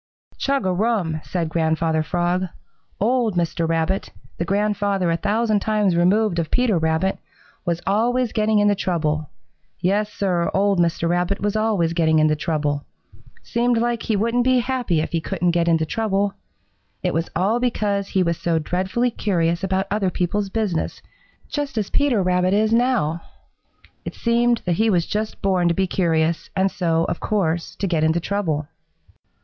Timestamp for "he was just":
24.77-25.43